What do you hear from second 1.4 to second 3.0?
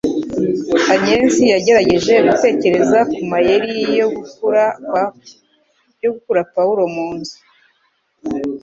yagerageje gutekereza